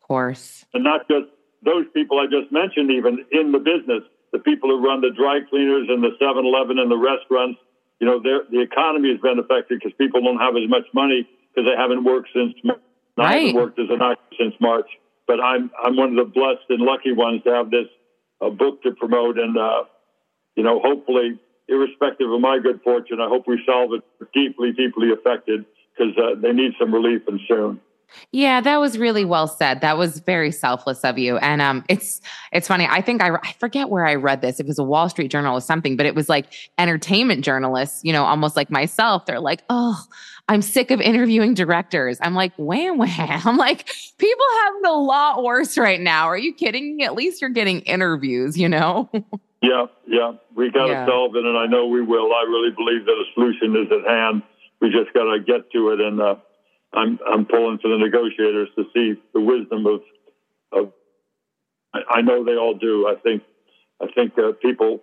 Of 0.00 0.06
course. 0.06 0.64
and 0.72 0.84
not 0.84 1.06
just 1.10 1.26
those 1.62 1.84
people 1.92 2.18
I 2.20 2.26
just 2.26 2.50
mentioned, 2.52 2.90
even 2.92 3.26
in 3.32 3.52
the 3.52 3.58
business, 3.58 4.02
the 4.32 4.38
people 4.38 4.70
who 4.70 4.80
run 4.86 5.00
the 5.00 5.10
dry 5.10 5.40
cleaners 5.50 5.88
and 5.90 6.02
the 6.02 6.12
7-Eleven 6.22 6.78
and 6.78 6.90
the 6.90 6.96
restaurants. 6.96 7.58
You 8.00 8.06
know, 8.06 8.20
the 8.20 8.60
economy 8.60 9.10
has 9.10 9.20
been 9.20 9.38
affected 9.38 9.80
because 9.80 9.92
people 9.98 10.20
don't 10.22 10.38
have 10.38 10.54
as 10.56 10.68
much 10.68 10.84
money 10.94 11.26
because 11.54 11.68
they 11.68 11.76
haven't 11.76 12.04
worked 12.04 12.28
since. 12.34 12.54
Mar- 12.62 12.80
I 13.18 13.22
Right. 13.22 13.36
haven't 13.48 13.54
worked 13.54 13.78
as 13.80 13.88
an 13.90 14.02
actor 14.02 14.36
since 14.38 14.54
March, 14.60 14.88
but 15.26 15.40
I'm 15.40 15.70
I'm 15.82 15.96
one 15.96 16.10
of 16.18 16.26
the 16.26 16.30
blessed 16.30 16.68
and 16.68 16.82
lucky 16.82 17.12
ones 17.12 17.42
to 17.44 17.50
have 17.54 17.70
this 17.70 17.88
uh, 18.42 18.50
book 18.50 18.82
to 18.82 18.92
promote, 18.92 19.38
and 19.38 19.56
uh, 19.56 19.84
you 20.56 20.62
know, 20.62 20.78
hopefully, 20.84 21.40
irrespective 21.68 22.30
of 22.30 22.40
my 22.40 22.58
good 22.58 22.80
fortune, 22.82 23.20
I 23.20 23.28
hope 23.28 23.44
we 23.46 23.60
solve 23.66 23.92
it. 23.92 24.02
Deeply, 24.32 24.72
deeply 24.72 25.10
affected 25.12 25.64
because 25.96 26.14
uh, 26.16 26.38
they 26.40 26.52
need 26.52 26.72
some 26.78 26.92
relief 26.92 27.22
and 27.26 27.40
soon. 27.48 27.80
Yeah, 28.32 28.60
that 28.60 28.80
was 28.80 28.98
really 28.98 29.24
well 29.24 29.48
said. 29.48 29.80
That 29.80 29.98
was 29.98 30.20
very 30.20 30.52
selfless 30.52 31.04
of 31.04 31.18
you. 31.18 31.38
And 31.38 31.60
um, 31.60 31.84
it's 31.88 32.20
it's 32.52 32.68
funny. 32.68 32.86
I 32.88 33.00
think 33.00 33.22
I, 33.22 33.34
I 33.42 33.52
forget 33.58 33.88
where 33.88 34.06
I 34.06 34.14
read 34.14 34.42
this. 34.42 34.60
It 34.60 34.66
was 34.66 34.78
a 34.78 34.84
Wall 34.84 35.08
Street 35.08 35.28
Journal 35.28 35.56
or 35.56 35.60
something, 35.60 35.96
but 35.96 36.06
it 36.06 36.14
was 36.14 36.28
like 36.28 36.46
entertainment 36.78 37.44
journalists, 37.44 38.02
you 38.04 38.12
know, 38.12 38.24
almost 38.24 38.56
like 38.56 38.70
myself. 38.70 39.26
They're 39.26 39.40
like, 39.40 39.62
oh, 39.70 40.00
I'm 40.48 40.62
sick 40.62 40.90
of 40.92 41.00
interviewing 41.00 41.54
directors. 41.54 42.18
I'm 42.20 42.34
like, 42.34 42.52
wham 42.56 42.98
wham. 42.98 43.40
I'm 43.44 43.56
like, 43.56 43.86
people 44.18 44.44
have 44.64 44.74
it 44.82 44.88
a 44.88 44.92
lot 44.92 45.42
worse 45.42 45.76
right 45.76 46.00
now. 46.00 46.26
Are 46.26 46.38
you 46.38 46.54
kidding 46.54 46.96
me? 46.96 47.04
At 47.04 47.14
least 47.14 47.40
you're 47.40 47.50
getting 47.50 47.80
interviews, 47.80 48.56
you 48.56 48.68
know? 48.68 49.10
Yeah, 49.62 49.86
yeah, 50.06 50.32
we 50.54 50.70
got 50.70 50.86
to 50.86 50.92
Yeah. 50.92 51.06
solve 51.06 51.34
it, 51.34 51.44
and 51.44 51.56
I 51.56 51.66
know 51.66 51.86
we 51.86 52.02
will. 52.02 52.30
I 52.32 52.42
really 52.42 52.70
believe 52.76 53.06
that 53.06 53.12
a 53.12 53.24
solution 53.34 53.74
is 53.74 53.90
at 53.90 54.06
hand. 54.08 54.42
We 54.80 54.90
just 54.90 55.12
got 55.14 55.24
to 55.24 55.40
get 55.40 55.72
to 55.72 55.90
it, 55.90 56.00
and 56.00 56.20
uh, 56.20 56.36
I'm 56.92 57.18
I'm 57.26 57.46
pulling 57.46 57.78
for 57.78 57.88
the 57.88 57.96
negotiators 57.96 58.68
to 58.76 58.84
see 58.94 59.14
the 59.32 59.40
wisdom 59.40 59.86
of 59.86 60.02
of. 60.72 60.92
I, 61.94 62.18
I 62.18 62.20
know 62.20 62.44
they 62.44 62.54
all 62.54 62.74
do. 62.74 63.08
I 63.08 63.14
think 63.20 63.42
I 64.00 64.06
think 64.14 64.34
uh, 64.38 64.52
people 64.62 65.00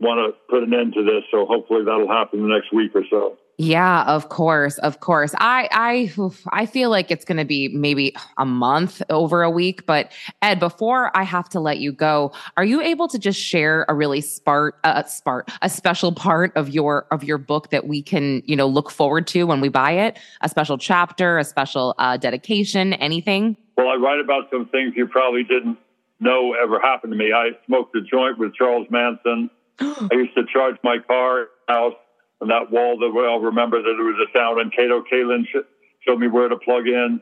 want 0.00 0.18
to 0.18 0.40
put 0.48 0.62
an 0.64 0.72
end 0.74 0.94
to 0.94 1.04
this, 1.04 1.22
so 1.30 1.44
hopefully 1.44 1.84
that'll 1.84 2.08
happen 2.08 2.40
the 2.42 2.48
next 2.48 2.72
week 2.72 2.92
or 2.94 3.04
so. 3.10 3.36
Yeah, 3.62 4.04
of 4.04 4.30
course, 4.30 4.78
of 4.78 5.00
course. 5.00 5.34
I 5.36 5.68
I 5.70 6.30
I 6.50 6.64
feel 6.64 6.88
like 6.88 7.10
it's 7.10 7.26
going 7.26 7.36
to 7.36 7.44
be 7.44 7.68
maybe 7.68 8.16
a 8.38 8.46
month 8.46 9.02
over 9.10 9.42
a 9.42 9.50
week, 9.50 9.84
but 9.84 10.12
Ed, 10.40 10.58
before 10.58 11.14
I 11.14 11.24
have 11.24 11.46
to 11.50 11.60
let 11.60 11.78
you 11.78 11.92
go, 11.92 12.32
are 12.56 12.64
you 12.64 12.80
able 12.80 13.06
to 13.08 13.18
just 13.18 13.38
share 13.38 13.84
a 13.90 13.94
really 13.94 14.22
spart 14.22 14.70
uh, 14.82 15.02
spart 15.02 15.42
a 15.60 15.68
special 15.68 16.10
part 16.10 16.56
of 16.56 16.70
your 16.70 17.06
of 17.10 17.22
your 17.22 17.36
book 17.36 17.68
that 17.68 17.86
we 17.86 18.00
can, 18.00 18.42
you 18.46 18.56
know, 18.56 18.66
look 18.66 18.90
forward 18.90 19.26
to 19.26 19.44
when 19.44 19.60
we 19.60 19.68
buy 19.68 19.90
it? 19.90 20.18
A 20.40 20.48
special 20.48 20.78
chapter, 20.78 21.36
a 21.36 21.44
special 21.44 21.94
uh, 21.98 22.16
dedication, 22.16 22.94
anything? 22.94 23.58
Well, 23.76 23.88
I 23.88 23.96
write 23.96 24.20
about 24.20 24.48
some 24.50 24.70
things 24.70 24.94
you 24.96 25.06
probably 25.06 25.44
didn't 25.44 25.76
know 26.18 26.54
ever 26.54 26.80
happened 26.80 27.12
to 27.12 27.18
me. 27.18 27.34
I 27.34 27.50
smoked 27.66 27.94
a 27.94 28.00
joint 28.00 28.38
with 28.38 28.54
Charles 28.54 28.86
Manson. 28.88 29.50
I 29.80 30.08
used 30.12 30.34
to 30.34 30.44
charge 30.50 30.76
my 30.82 30.96
car 31.06 31.48
house 31.68 31.92
on 32.40 32.48
that 32.48 32.70
wall 32.70 32.98
that 32.98 33.10
we 33.10 33.26
all 33.26 33.40
remember 33.40 33.82
that 33.82 33.90
it 33.90 34.02
was 34.02 34.28
a 34.28 34.38
sound. 34.38 34.60
And 34.60 34.72
Kato 34.72 35.02
Kaelin 35.02 35.46
sh- 35.46 35.66
showed 36.06 36.18
me 36.18 36.28
where 36.28 36.48
to 36.48 36.56
plug 36.56 36.86
in. 36.86 37.20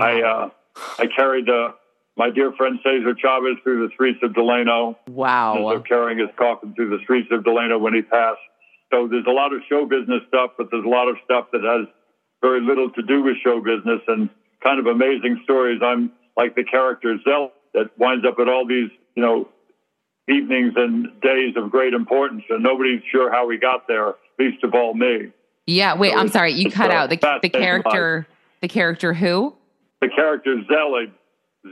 I 0.00 0.22
uh, 0.22 0.50
I 0.98 1.06
carried 1.14 1.48
uh, 1.48 1.72
my 2.16 2.30
dear 2.30 2.52
friend 2.52 2.78
Cesar 2.82 3.14
Chavez 3.18 3.56
through 3.62 3.86
the 3.86 3.92
streets 3.94 4.20
of 4.22 4.34
Delano. 4.34 4.98
Wow. 5.08 5.68
of 5.68 5.84
carrying 5.84 6.18
his 6.18 6.28
coffin 6.38 6.74
through 6.74 6.90
the 6.90 7.02
streets 7.02 7.28
of 7.32 7.44
Delano 7.44 7.78
when 7.78 7.94
he 7.94 8.02
passed. 8.02 8.40
So 8.92 9.08
there's 9.08 9.26
a 9.26 9.32
lot 9.32 9.52
of 9.52 9.60
show 9.68 9.86
business 9.86 10.20
stuff, 10.28 10.52
but 10.58 10.68
there's 10.70 10.84
a 10.84 10.88
lot 10.88 11.08
of 11.08 11.16
stuff 11.24 11.46
that 11.52 11.62
has 11.62 11.88
very 12.42 12.60
little 12.60 12.90
to 12.90 13.02
do 13.02 13.22
with 13.22 13.36
show 13.42 13.60
business 13.60 14.00
and 14.06 14.28
kind 14.62 14.78
of 14.78 14.86
amazing 14.86 15.40
stories. 15.44 15.80
I'm 15.82 16.12
like 16.36 16.54
the 16.54 16.64
character 16.64 17.16
Zell 17.24 17.52
that 17.74 17.90
winds 17.98 18.26
up 18.26 18.38
at 18.38 18.48
all 18.48 18.66
these, 18.66 18.90
you 19.16 19.22
know, 19.22 19.48
evenings 20.28 20.74
and 20.76 21.20
days 21.20 21.54
of 21.56 21.70
great 21.70 21.94
importance, 21.94 22.44
and 22.50 22.62
nobody's 22.62 23.00
sure 23.10 23.32
how 23.32 23.48
he 23.48 23.56
got 23.58 23.88
there, 23.88 24.14
least 24.38 24.62
of 24.64 24.74
all 24.74 24.94
me. 24.94 25.28
Yeah. 25.66 25.96
Wait, 25.96 26.12
I'm 26.14 26.28
sorry. 26.28 26.52
You 26.52 26.70
cut 26.70 26.90
out 26.90 27.10
the 27.10 27.18
the 27.42 27.48
character. 27.48 28.26
The 28.60 28.68
character 28.68 29.12
who? 29.12 29.56
The 30.00 30.08
character 30.08 30.56
Zelig, 30.68 31.10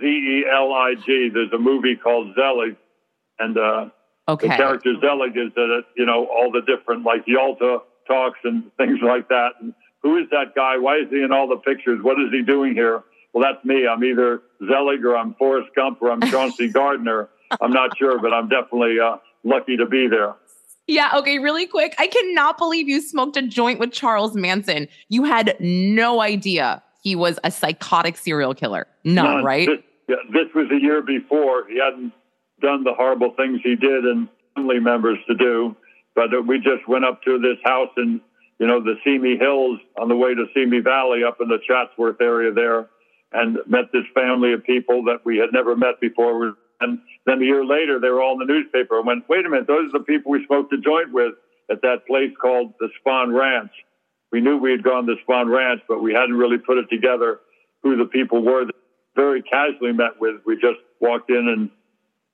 Z 0.00 0.06
E 0.06 0.44
L 0.52 0.72
I 0.72 0.94
G. 1.06 1.30
There's 1.32 1.52
a 1.52 1.58
movie 1.58 1.96
called 1.96 2.34
Zelig, 2.34 2.76
and 3.38 3.56
uh, 3.58 3.86
Okay. 4.28 4.48
the 4.48 4.54
character 4.54 4.94
Zelig 5.00 5.36
is 5.36 5.52
that 5.54 5.82
you 5.96 6.06
know 6.06 6.26
all 6.26 6.50
the 6.52 6.60
different 6.62 7.04
like 7.04 7.22
Yalta 7.26 7.78
talks 8.06 8.38
and 8.44 8.70
things 8.76 8.98
like 9.02 9.28
that. 9.28 9.50
And 9.60 9.74
who 10.02 10.16
is 10.18 10.26
that 10.30 10.54
guy? 10.54 10.78
Why 10.78 10.96
is 10.98 11.08
he 11.10 11.22
in 11.22 11.32
all 11.32 11.48
the 11.48 11.56
pictures? 11.56 12.00
What 12.02 12.20
is 12.20 12.30
he 12.32 12.42
doing 12.42 12.74
here? 12.74 13.02
Well, 13.32 13.44
that's 13.44 13.64
me. 13.64 13.86
I'm 13.86 14.02
either 14.02 14.42
Zelig 14.66 15.04
or 15.04 15.16
I'm 15.16 15.34
Forrest 15.34 15.68
Gump 15.76 15.98
or 16.02 16.10
I'm 16.10 16.20
Chauncey 16.22 16.68
Gardiner. 16.72 17.28
I'm 17.60 17.72
not 17.72 17.96
sure, 17.98 18.18
but 18.20 18.32
I'm 18.32 18.48
definitely 18.48 18.98
uh, 18.98 19.16
lucky 19.44 19.76
to 19.76 19.86
be 19.86 20.08
there. 20.08 20.34
Yeah, 20.90 21.12
okay, 21.18 21.38
really 21.38 21.66
quick. 21.66 21.94
I 21.98 22.08
cannot 22.08 22.58
believe 22.58 22.88
you 22.88 23.00
smoked 23.00 23.36
a 23.36 23.42
joint 23.42 23.78
with 23.78 23.92
Charles 23.92 24.34
Manson. 24.34 24.88
You 25.08 25.22
had 25.22 25.56
no 25.60 26.20
idea 26.20 26.82
he 27.02 27.14
was 27.14 27.38
a 27.44 27.50
psychotic 27.50 28.16
serial 28.16 28.54
killer. 28.54 28.88
None, 29.04 29.24
None. 29.24 29.44
right? 29.44 29.68
This, 29.68 29.78
yeah, 30.08 30.16
this 30.32 30.52
was 30.52 30.66
a 30.72 30.80
year 30.82 31.00
before. 31.00 31.66
He 31.68 31.78
hadn't 31.78 32.12
done 32.60 32.82
the 32.82 32.92
horrible 32.92 33.32
things 33.36 33.60
he 33.62 33.76
did 33.76 34.04
and 34.04 34.28
family 34.56 34.80
members 34.80 35.18
to 35.28 35.34
do. 35.36 35.76
But 36.16 36.30
we 36.46 36.58
just 36.58 36.88
went 36.88 37.04
up 37.04 37.22
to 37.22 37.38
this 37.38 37.56
house 37.64 37.90
in, 37.96 38.20
you 38.58 38.66
know, 38.66 38.82
the 38.82 38.96
Simi 39.04 39.36
Hills 39.36 39.78
on 39.96 40.08
the 40.08 40.16
way 40.16 40.34
to 40.34 40.46
Simi 40.54 40.80
Valley 40.80 41.22
up 41.22 41.38
in 41.40 41.48
the 41.48 41.58
Chatsworth 41.66 42.20
area 42.20 42.52
there 42.52 42.88
and 43.32 43.58
met 43.66 43.92
this 43.92 44.02
family 44.12 44.52
of 44.52 44.64
people 44.64 45.04
that 45.04 45.24
we 45.24 45.38
had 45.38 45.50
never 45.52 45.76
met 45.76 46.00
before. 46.00 46.54
And 46.80 46.98
then 47.26 47.42
a 47.42 47.44
year 47.44 47.64
later, 47.64 48.00
they 48.00 48.08
were 48.08 48.22
all 48.22 48.40
in 48.40 48.46
the 48.46 48.52
newspaper 48.52 48.98
and 48.98 49.06
went, 49.06 49.28
wait 49.28 49.44
a 49.44 49.48
minute, 49.48 49.66
those 49.66 49.88
are 49.94 49.98
the 49.98 50.04
people 50.04 50.32
we 50.32 50.44
smoked 50.46 50.72
a 50.72 50.78
joint 50.78 51.12
with 51.12 51.34
at 51.70 51.82
that 51.82 52.06
place 52.06 52.32
called 52.40 52.74
the 52.80 52.88
Spahn 53.00 53.38
Ranch. 53.38 53.70
We 54.32 54.40
knew 54.40 54.56
we 54.56 54.70
had 54.70 54.82
gone 54.82 55.06
to 55.06 55.16
Spahn 55.26 55.54
Ranch, 55.54 55.82
but 55.88 56.02
we 56.02 56.12
hadn't 56.12 56.36
really 56.36 56.58
put 56.58 56.78
it 56.78 56.88
together 56.90 57.40
who 57.82 57.96
the 57.96 58.04
people 58.04 58.42
were 58.42 58.64
that 58.66 58.74
very 59.16 59.42
casually 59.42 59.92
met 59.92 60.20
with. 60.20 60.36
We 60.46 60.54
just 60.54 60.78
walked 61.00 61.30
in 61.30 61.48
and 61.48 61.70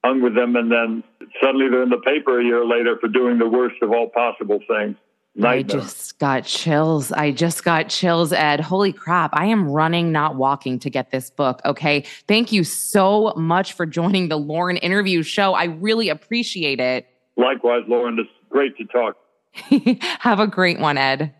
hung 0.05 0.23
with 0.23 0.35
them, 0.35 0.57
and 0.57 0.71
then 0.71 1.03
suddenly 1.43 1.69
they're 1.69 1.83
in 1.83 1.91
the 1.91 1.99
paper 1.99 2.41
a 2.41 2.45
year 2.45 2.65
later 2.65 2.97
for 3.01 3.09
doing 3.09 3.39
the 3.39 3.49
worst 3.49 3.77
of 3.83 3.93
all 3.93 4.09
possible 4.09 4.61
things. 4.69 4.97
Nightmare. 5.37 5.81
I 5.81 5.81
just 5.83 6.19
got 6.19 6.45
chills. 6.45 7.13
I 7.13 7.31
just 7.31 7.63
got 7.63 7.91
chills, 7.91 8.33
Ed. 8.33 8.61
Holy 8.61 8.93
crap. 8.93 9.31
I 9.35 9.47
am 9.47 9.69
running, 9.69 10.11
not 10.11 10.37
walking 10.37 10.79
to 10.79 10.89
get 10.89 11.11
this 11.11 11.29
book. 11.29 11.61
Okay. 11.67 12.05
Thank 12.27 12.53
you 12.53 12.65
so 12.65 13.35
much 13.37 13.75
for 13.75 13.85
joining 13.85 14.29
the 14.29 14.39
Lauren 14.39 14.79
interview 14.79 15.23
show. 15.23 15.53
I 15.53 15.65
really 15.65 16.09
appreciate 16.09 16.81
it. 16.81 17.07
Likewise, 17.37 17.83
Lauren. 17.87 18.19
It's 18.19 18.31
great 18.49 18.79
to 18.79 18.85
talk. 18.87 19.17
Have 20.21 20.41
a 20.41 20.47
great 20.47 20.81
one, 20.81 20.97
Ed. 20.97 21.35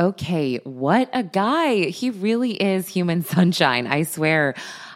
Okay. 0.00 0.56
What 0.64 1.10
a 1.12 1.22
guy. 1.22 1.90
He 1.90 2.08
really 2.10 2.52
is 2.52 2.88
human 2.88 3.22
sunshine. 3.24 3.86
I 3.86 4.04
swear. 4.04 4.54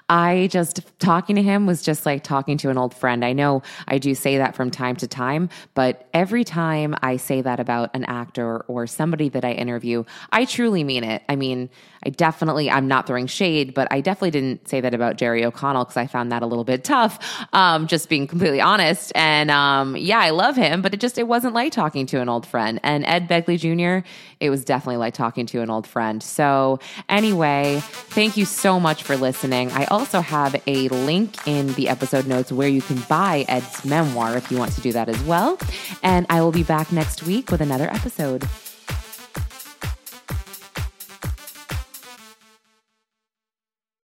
I 0.08 0.48
just 0.50 0.80
talking 0.98 1.36
to 1.36 1.42
him 1.42 1.66
was 1.66 1.82
just 1.82 2.06
like 2.06 2.24
talking 2.24 2.56
to 2.58 2.70
an 2.70 2.78
old 2.78 2.94
friend. 2.94 3.24
I 3.24 3.32
know 3.32 3.62
I 3.86 3.98
do 3.98 4.14
say 4.14 4.38
that 4.38 4.56
from 4.56 4.70
time 4.70 4.96
to 4.96 5.06
time, 5.06 5.50
but 5.74 6.08
every 6.14 6.44
time 6.44 6.94
I 7.02 7.16
say 7.16 7.42
that 7.42 7.60
about 7.60 7.90
an 7.94 8.04
actor 8.04 8.60
or 8.60 8.86
somebody 8.86 9.28
that 9.30 9.44
I 9.44 9.52
interview, 9.52 10.04
I 10.32 10.44
truly 10.46 10.84
mean 10.84 11.04
it. 11.04 11.22
I 11.28 11.36
mean, 11.36 11.68
I 12.04 12.10
definitely, 12.10 12.70
I'm 12.70 12.86
not 12.86 13.06
throwing 13.06 13.26
shade, 13.26 13.74
but 13.74 13.88
I 13.90 14.00
definitely 14.00 14.30
didn't 14.30 14.68
say 14.68 14.80
that 14.80 14.94
about 14.94 15.16
Jerry 15.16 15.44
O'Connell 15.44 15.84
because 15.84 15.96
I 15.96 16.06
found 16.06 16.30
that 16.32 16.42
a 16.42 16.46
little 16.46 16.64
bit 16.64 16.84
tough, 16.84 17.18
um, 17.52 17.86
just 17.86 18.08
being 18.08 18.26
completely 18.26 18.60
honest. 18.60 19.12
And 19.14 19.50
um, 19.50 19.96
yeah, 19.96 20.20
I 20.20 20.30
love 20.30 20.56
him, 20.56 20.80
but 20.80 20.94
it 20.94 21.00
just, 21.00 21.18
it 21.18 21.26
wasn't 21.26 21.54
like 21.54 21.72
talking 21.72 22.06
to 22.06 22.20
an 22.20 22.28
old 22.28 22.46
friend. 22.46 22.78
And 22.82 23.04
Ed 23.04 23.28
Begley 23.28 23.58
Jr., 23.58 24.06
it 24.40 24.50
was 24.50 24.64
definitely 24.64 24.98
like 24.98 25.14
talking 25.14 25.46
to 25.46 25.60
an 25.60 25.70
old 25.70 25.86
friend. 25.86 26.22
So 26.22 26.78
anyway, 27.08 27.80
thank 27.82 28.36
you 28.36 28.44
so 28.44 28.78
much 28.78 29.02
for 29.02 29.16
listening. 29.16 29.72
I 29.72 29.86
also 29.98 30.20
have 30.20 30.54
a 30.66 30.88
link 30.88 31.36
in 31.46 31.74
the 31.74 31.88
episode 31.88 32.26
notes 32.26 32.52
where 32.52 32.68
you 32.68 32.80
can 32.80 33.00
buy 33.08 33.44
Ed's 33.48 33.84
memoir 33.84 34.36
if 34.36 34.50
you 34.50 34.56
want 34.56 34.72
to 34.72 34.80
do 34.80 34.92
that 34.92 35.08
as 35.08 35.20
well. 35.24 35.58
And 36.02 36.24
I 36.30 36.40
will 36.40 36.52
be 36.52 36.62
back 36.62 36.92
next 36.92 37.24
week 37.24 37.50
with 37.50 37.60
another 37.60 37.90
episode. 37.90 38.44